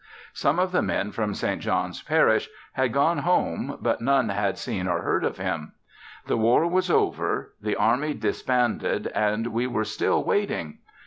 Some 0.33 0.57
of 0.57 0.71
the 0.71 0.81
men 0.81 1.11
from 1.11 1.35
St. 1.35 1.61
John's 1.61 2.01
Parish 2.01 2.49
had 2.71 2.91
gotten 2.91 3.19
home 3.19 3.77
but 3.79 4.01
none 4.01 4.29
had 4.29 4.57
seen 4.57 4.87
or 4.87 5.03
heard 5.03 5.23
of 5.23 5.37
him. 5.37 5.73
The 6.25 6.37
war 6.37 6.65
was 6.65 6.89
over. 6.89 7.53
The 7.61 7.75
army 7.75 8.15
disbanded, 8.15 9.05
and 9.13 9.45
we 9.53 9.67
were 9.67 9.85
still 9.85 10.23
waiting. 10.23 10.79